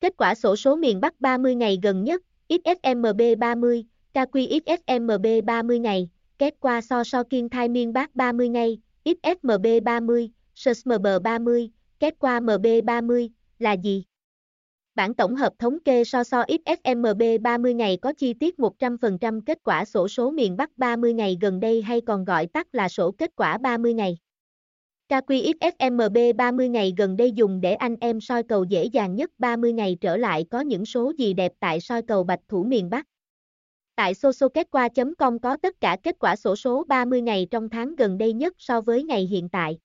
[0.00, 6.08] Kết quả sổ số miền Bắc 30 ngày gần nhất, XSMB 30, KQXSMB 30 ngày,
[6.38, 12.14] kết qua so so kiên thai miền Bắc 30 ngày, XSMB 30, SSMB 30, kết
[12.18, 14.04] qua MB 30, là gì?
[14.94, 19.58] Bản tổng hợp thống kê so so XSMB 30 ngày có chi tiết 100% kết
[19.64, 23.10] quả sổ số miền Bắc 30 ngày gần đây hay còn gọi tắt là sổ
[23.10, 24.18] kết quả 30 ngày.
[25.08, 29.72] KQXSMB 30 ngày gần đây dùng để anh em soi cầu dễ dàng nhất 30
[29.72, 33.06] ngày trở lại có những số gì đẹp tại soi cầu Bạch Thủ miền Bắc.
[33.96, 38.32] Tại sosoketqua.com có tất cả kết quả sổ số 30 ngày trong tháng gần đây
[38.32, 39.78] nhất so với ngày hiện tại.